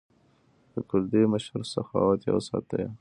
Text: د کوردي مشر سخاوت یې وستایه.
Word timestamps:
د 0.73 0.75
کوردي 0.89 1.23
مشر 1.33 1.59
سخاوت 1.73 2.19
یې 2.25 2.31
وستایه. 2.35 2.89